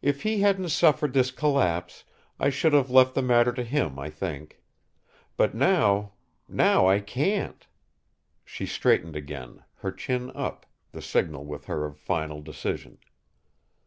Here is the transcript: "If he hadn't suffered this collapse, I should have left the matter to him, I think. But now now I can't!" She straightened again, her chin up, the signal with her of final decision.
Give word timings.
"If 0.00 0.22
he 0.22 0.40
hadn't 0.40 0.70
suffered 0.70 1.12
this 1.12 1.30
collapse, 1.30 2.04
I 2.40 2.48
should 2.48 2.72
have 2.72 2.88
left 2.90 3.14
the 3.14 3.20
matter 3.20 3.52
to 3.52 3.62
him, 3.62 3.98
I 3.98 4.08
think. 4.08 4.62
But 5.36 5.54
now 5.54 6.12
now 6.48 6.88
I 6.88 7.00
can't!" 7.00 7.66
She 8.46 8.64
straightened 8.64 9.14
again, 9.14 9.62
her 9.74 9.92
chin 9.92 10.32
up, 10.34 10.64
the 10.92 11.02
signal 11.02 11.44
with 11.44 11.66
her 11.66 11.84
of 11.84 11.98
final 11.98 12.40
decision. 12.40 12.96